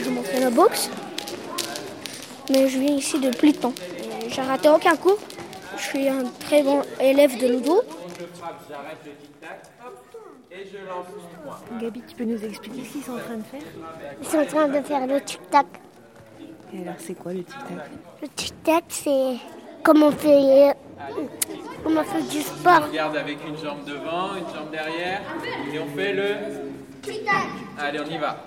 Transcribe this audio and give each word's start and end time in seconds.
j'ai 0.00 0.08
dû 0.08 0.14
montrer 0.14 0.40
la 0.40 0.50
boxe. 0.50 0.90
Mais 2.50 2.68
je 2.68 2.78
viens 2.78 2.96
ici 2.96 3.18
depuis 3.20 3.52
le 3.52 3.58
temps. 3.58 3.72
J'ai 4.28 4.42
raté 4.42 4.68
aucun 4.68 4.96
cours. 4.96 5.18
Je 5.76 5.82
suis 5.82 6.08
un 6.08 6.24
très 6.40 6.62
bon 6.62 6.82
élève 7.00 7.38
de 7.38 7.46
judo. 7.46 7.82
J'arrête 8.68 8.98
le 9.04 9.12
tic-tac, 9.12 9.62
hop, 9.84 9.96
et 10.50 10.66
je 10.66 10.78
lance 10.86 11.06
mon 11.16 11.50
point. 11.50 11.80
Gabi, 11.80 12.02
tu 12.06 12.14
peux 12.16 12.24
nous 12.24 12.44
expliquer 12.44 12.84
ce 12.84 12.92
qu'ils 12.92 13.02
sont 13.02 13.12
en 13.12 13.18
train 13.18 13.36
de 13.36 13.42
faire? 13.42 13.60
Ils 14.20 14.28
sont 14.28 14.38
en 14.38 14.46
train 14.46 14.68
de 14.68 14.80
faire 14.82 15.06
le 15.06 15.20
tic-tac. 15.20 15.66
Et 16.74 16.82
alors, 16.82 16.94
c'est 16.98 17.14
quoi 17.14 17.32
le 17.32 17.44
tic-tac? 17.44 17.90
Le 18.22 18.28
tic-tac, 18.28 18.84
c'est 18.88 19.36
comme 19.82 20.02
on 20.02 20.12
fait, 20.12 20.74
comme 21.82 21.96
on 21.96 22.04
fait 22.04 22.22
du 22.22 22.42
sport. 22.42 22.82
On 22.84 22.90
regarde 22.90 23.16
avec 23.16 23.38
une 23.46 23.56
jambe 23.56 23.84
devant, 23.84 24.34
une 24.34 24.54
jambe 24.54 24.70
derrière, 24.70 25.22
et 25.72 25.78
on 25.78 25.86
fait 25.96 26.12
le 26.12 26.34
tic-tac. 27.02 27.48
Allez, 27.78 28.00
on 28.00 28.10
y 28.10 28.18
va. 28.18 28.44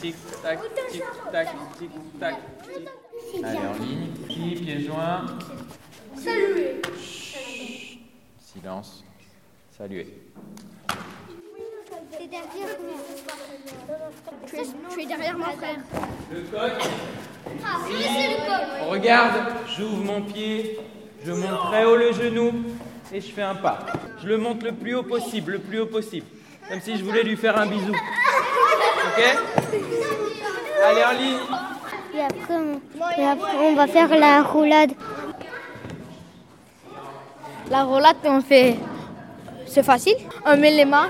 Tic-tac, 0.00 0.58
tic-tac, 0.90 1.48
tic-tac. 1.78 2.36
tic. 2.64 3.44
Allez, 3.44 3.58
en 3.58 3.84
ligne, 3.84 4.08
ici, 4.28 4.64
pieds 4.64 4.80
joints. 4.80 5.26
Saluer. 6.16 6.80
Silence. 8.38 9.04
Saluer. 9.76 10.06
Je 14.46 14.92
suis 14.92 15.06
derrière 15.06 15.38
mon 15.38 15.44
frère. 15.44 15.76
Le 16.32 16.40
coq. 16.42 16.88
On 18.82 18.88
regarde, 18.90 19.52
j'ouvre 19.76 20.04
mon 20.04 20.22
pied, 20.22 20.78
je 21.24 21.32
monte 21.32 21.60
très 21.66 21.84
haut 21.84 21.96
le 21.96 22.12
genou 22.12 22.52
et 23.12 23.20
je 23.20 23.30
fais 23.32 23.42
un 23.42 23.54
pas. 23.54 23.80
Je 24.22 24.28
le 24.28 24.38
monte 24.38 24.62
le 24.62 24.72
plus 24.72 24.94
haut 24.94 25.02
possible, 25.02 25.52
le 25.52 25.58
plus 25.58 25.80
haut 25.80 25.86
possible. 25.86 26.26
Comme 26.70 26.80
si 26.80 26.96
je 26.96 27.04
voulais 27.04 27.22
lui 27.22 27.36
faire 27.36 27.58
un 27.58 27.66
bisou. 27.66 27.92
Ok 29.10 29.24
Allez 30.84 31.04
en 31.04 31.12
ligne. 31.12 31.38
Et 32.14 32.20
après, 32.20 32.54
on, 32.54 33.20
et 33.20 33.26
après, 33.26 33.56
on 33.60 33.74
va 33.74 33.86
faire 33.86 34.08
la 34.16 34.42
roulade. 34.42 34.92
La 37.70 37.84
roulade, 37.84 38.16
on 38.24 38.40
fait. 38.40 38.76
C'est 39.66 39.82
facile. 39.82 40.16
On 40.46 40.56
met 40.56 40.70
les 40.70 40.84
mains 40.84 41.08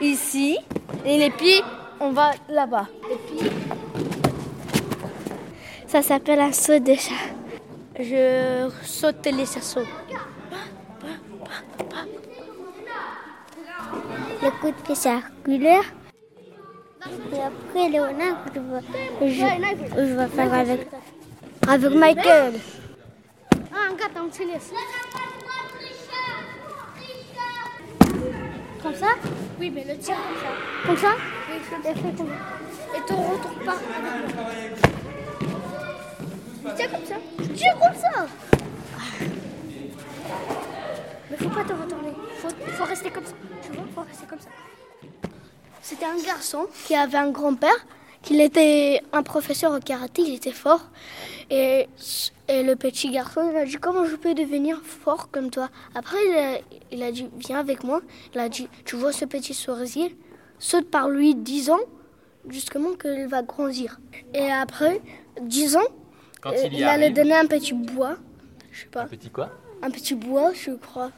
ici 0.00 0.58
et 1.04 1.18
les 1.18 1.30
pieds, 1.30 1.62
on 2.00 2.10
va 2.10 2.30
là-bas. 2.48 2.86
Ça 5.86 6.02
s'appelle 6.02 6.40
un 6.40 6.52
saut 6.52 6.78
de 6.78 6.94
chat. 6.94 7.14
Je 7.98 8.70
saute 8.82 9.26
les 9.26 9.46
cerceaux. 9.46 9.86
Le 14.42 14.50
coup 14.60 14.68
de 14.68 14.82
pied 14.84 14.94
circulaire. 14.94 15.84
Après, 17.48 17.88
Léonard, 17.88 18.44
je 18.54 18.60
vais, 18.60 18.82
je, 19.30 19.46
je 19.96 20.14
vais 20.14 20.28
faire 20.28 20.52
avec, 20.52 20.86
avec 21.66 21.92
Michael. 21.94 22.54
Ah. 23.72 23.88
Comme 28.82 28.94
ça? 28.94 29.06
Oui, 29.58 29.70
mais 29.74 29.84
le 29.84 29.96
tien 29.98 30.14
comme 30.16 30.36
ça. 30.42 30.50
Comme 30.86 30.96
ça? 30.96 31.12
Oui, 31.48 31.56
et 31.56 31.94
fais 31.94 32.16
comme 32.16 32.28
ça. 32.28 32.34
Et 32.96 33.00
tu 33.06 33.12
retournes 33.14 33.64
pas. 33.64 33.78
Tiens 36.76 36.88
comme 36.88 37.06
ça. 37.06 37.14
Tiens 37.54 37.74
comme 37.74 37.98
ça. 37.98 38.26
Mais 41.30 41.36
faut 41.36 41.48
pas 41.48 41.64
te 41.64 41.72
retourner. 41.72 42.12
Faut, 42.36 42.48
faut 42.48 42.84
rester 42.84 43.10
comme 43.10 43.24
ça. 43.24 43.34
Tu 43.62 43.72
vois, 43.72 43.84
faut 43.94 44.02
rester 44.02 44.26
comme 44.26 44.40
ça. 44.40 44.48
C'était 45.88 46.04
un 46.04 46.22
garçon 46.22 46.66
qui 46.86 46.94
avait 46.94 47.16
un 47.16 47.30
grand-père, 47.30 47.86
qui 48.20 48.38
était 48.42 49.00
un 49.10 49.22
professeur 49.22 49.72
au 49.74 49.78
karaté, 49.80 50.20
il 50.20 50.34
était 50.34 50.52
fort. 50.52 50.82
Et, 51.48 51.88
et 52.46 52.62
le 52.62 52.76
petit 52.76 53.10
garçon, 53.10 53.48
il 53.50 53.56
a 53.56 53.64
dit 53.64 53.76
comment 53.76 54.04
je 54.04 54.16
peux 54.16 54.34
devenir 54.34 54.82
fort 54.84 55.30
comme 55.30 55.50
toi? 55.50 55.70
Après, 55.94 56.18
il 56.28 56.36
a, 56.36 56.58
il 56.92 57.02
a 57.02 57.10
dit 57.10 57.26
viens 57.38 57.58
avec 57.58 57.84
moi. 57.84 58.02
Il 58.34 58.38
a 58.38 58.50
dit 58.50 58.68
tu 58.84 58.96
vois 58.96 59.12
ce 59.12 59.24
petit 59.24 59.54
cerisier, 59.54 60.14
saute 60.58 60.90
par 60.90 61.08
lui 61.08 61.34
10 61.34 61.70
ans, 61.70 61.80
justement 62.50 62.92
qu'il 62.92 63.26
va 63.26 63.40
grandir. 63.40 63.98
Et 64.34 64.52
après 64.52 65.00
10 65.40 65.76
ans, 65.78 65.88
Quand 66.42 66.52
euh, 66.52 66.68
il 66.70 66.84
allait 66.84 67.08
donner 67.08 67.34
un 67.34 67.46
petit 67.46 67.72
bois, 67.72 68.16
je 68.72 68.82
sais 68.82 68.88
pas, 68.88 69.04
Petit 69.04 69.30
quoi? 69.30 69.48
Un 69.80 69.90
petit 69.90 70.14
bois, 70.14 70.52
je 70.52 70.72
crois. 70.72 71.10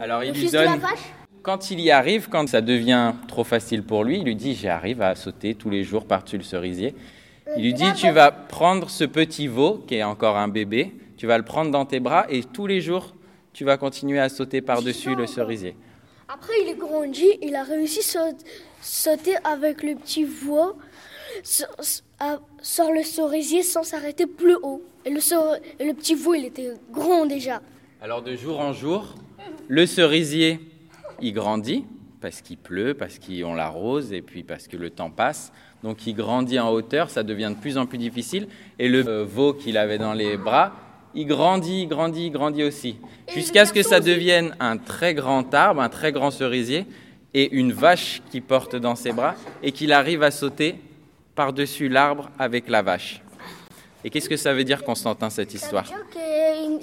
Alors 0.00 0.24
il 0.24 0.32
lui 0.32 0.50
de 0.50 0.56
la 0.56 0.78
vache 0.78 1.12
Quand 1.44 1.70
il 1.70 1.78
y 1.78 1.90
arrive, 1.90 2.30
quand 2.30 2.48
ça 2.48 2.62
devient 2.62 3.12
trop 3.28 3.44
facile 3.44 3.82
pour 3.82 4.02
lui, 4.02 4.16
il 4.16 4.24
lui 4.24 4.34
dit 4.34 4.54
J'arrive 4.54 5.02
à 5.02 5.14
sauter 5.14 5.54
tous 5.54 5.68
les 5.68 5.84
jours 5.84 6.06
par-dessus 6.06 6.38
le 6.38 6.42
cerisier. 6.42 6.94
Il 7.58 7.62
lui 7.64 7.74
dit 7.74 7.92
Tu 7.94 8.10
vas 8.10 8.30
prendre 8.32 8.88
ce 8.88 9.04
petit 9.04 9.46
veau, 9.46 9.84
qui 9.86 9.96
est 9.96 10.02
encore 10.02 10.38
un 10.38 10.48
bébé, 10.48 10.94
tu 11.18 11.26
vas 11.26 11.36
le 11.36 11.44
prendre 11.44 11.70
dans 11.70 11.84
tes 11.84 12.00
bras 12.00 12.24
et 12.30 12.42
tous 12.44 12.66
les 12.66 12.80
jours, 12.80 13.14
tu 13.52 13.66
vas 13.66 13.76
continuer 13.76 14.18
à 14.18 14.30
sauter 14.30 14.62
par-dessus 14.62 15.14
le 15.14 15.26
cerisier. 15.26 15.76
Après, 16.28 16.54
il 16.62 16.70
est 16.70 16.78
grandi, 16.78 17.26
il 17.42 17.54
a 17.54 17.62
réussi 17.62 17.98
à 17.98 18.02
saut- 18.30 18.38
sauter 18.80 19.34
avec 19.44 19.82
le 19.82 19.96
petit 19.96 20.24
veau 20.24 20.78
sur, 21.42 21.66
à- 22.20 22.38
sur 22.62 22.90
le 22.90 23.02
cerisier 23.02 23.62
sans 23.62 23.82
s'arrêter 23.82 24.24
plus 24.26 24.56
haut. 24.62 24.82
Et 25.04 25.10
le, 25.10 25.20
et 25.78 25.84
le 25.84 25.92
petit 25.92 26.14
veau, 26.14 26.32
il 26.32 26.46
était 26.46 26.72
grand 26.90 27.26
déjà. 27.26 27.60
Alors 28.00 28.22
de 28.22 28.34
jour 28.34 28.58
en 28.60 28.72
jour, 28.72 29.14
le 29.68 29.84
cerisier, 29.84 30.58
il 31.24 31.32
grandit 31.32 31.84
parce 32.20 32.40
qu'il 32.40 32.58
pleut, 32.58 32.94
parce 32.94 33.18
qu'on 33.18 33.54
l'arrose 33.54 34.12
et 34.12 34.22
puis 34.22 34.42
parce 34.42 34.68
que 34.68 34.76
le 34.76 34.90
temps 34.90 35.10
passe. 35.10 35.52
Donc 35.82 36.06
il 36.06 36.14
grandit 36.14 36.58
en 36.60 36.70
hauteur, 36.70 37.10
ça 37.10 37.22
devient 37.22 37.52
de 37.54 37.60
plus 37.60 37.76
en 37.76 37.86
plus 37.86 37.98
difficile. 37.98 38.46
Et 38.78 38.88
le 38.88 39.06
euh, 39.06 39.24
veau 39.24 39.52
qu'il 39.54 39.76
avait 39.76 39.98
dans 39.98 40.12
les 40.12 40.36
bras, 40.36 40.72
il 41.14 41.26
grandit, 41.26 41.82
il 41.82 41.88
grandit, 41.88 42.26
il 42.26 42.30
grandit 42.30 42.64
aussi. 42.64 42.96
Jusqu'à 43.34 43.64
ce 43.64 43.72
que 43.72 43.82
ça 43.82 44.00
devienne 44.00 44.54
un 44.60 44.76
très 44.76 45.14
grand 45.14 45.52
arbre, 45.54 45.80
un 45.80 45.88
très 45.88 46.12
grand 46.12 46.30
cerisier 46.30 46.86
et 47.32 47.50
une 47.52 47.72
vache 47.72 48.22
qui 48.30 48.40
porte 48.40 48.76
dans 48.76 48.96
ses 48.96 49.12
bras 49.12 49.34
et 49.62 49.72
qu'il 49.72 49.92
arrive 49.92 50.22
à 50.22 50.30
sauter 50.30 50.76
par-dessus 51.34 51.88
l'arbre 51.88 52.30
avec 52.38 52.68
la 52.68 52.82
vache. 52.82 53.22
Et 54.04 54.10
qu'est-ce 54.10 54.28
que 54.28 54.36
ça 54.36 54.52
veut 54.52 54.64
dire, 54.64 54.84
Constantin, 54.84 55.30
cette 55.30 55.54
histoire 55.54 55.86
Ça 55.86 55.94
veut 55.94 56.02
dire 56.02 56.10
que 56.10 56.33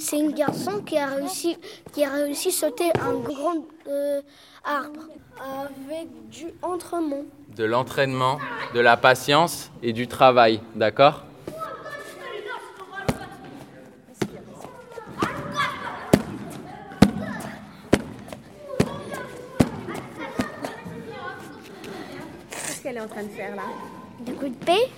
C'est 0.04 0.20
un 0.20 0.32
garçon 0.32 0.82
qui 0.84 0.98
a 0.98 1.06
réussi, 1.06 1.56
qui 1.94 2.04
a 2.04 2.10
réussi 2.10 2.48
à 2.48 2.52
sauter 2.52 2.92
un 3.00 3.14
grand 3.20 3.64
euh, 3.88 4.20
arbre 4.66 5.02
avec 5.40 6.08
du 6.30 6.48
entremont. 6.64 7.26
de 7.56 7.64
l'entraînement, 7.66 8.40
de 8.74 8.80
la 8.80 8.98
patience 8.98 9.70
et 9.84 9.94
du 9.94 10.08
travail, 10.08 10.60
d'accord? 10.76 11.24
Qu'est-ce 22.50 22.82
qu'elle 22.82 22.98
est 22.98 23.02
en 23.02 23.08
train 23.08 23.24
de 23.24 23.30
faire 23.30 23.56
là? 23.56 23.64
Du 24.26 24.34
coup 24.34 24.50
de 24.50 24.66
paix? 24.66 24.90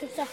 Que 0.00 0.06
ça. 0.16 0.24